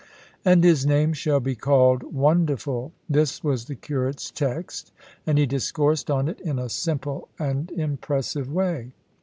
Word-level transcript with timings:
"And 0.43 0.63
His 0.63 0.83
name 0.83 1.13
shall 1.13 1.39
be 1.39 1.53
called 1.53 2.01
Wonderful" 2.01 2.91
this 3.07 3.43
was 3.43 3.65
the 3.65 3.75
curate's 3.75 4.31
text, 4.31 4.91
and 5.27 5.37
he 5.37 5.45
discoursed 5.45 6.09
on 6.09 6.27
it 6.27 6.39
in 6.41 6.57
a 6.57 6.69
simple 6.69 7.29
and 7.37 7.69
impressive 7.69 8.51
way. 8.51 8.93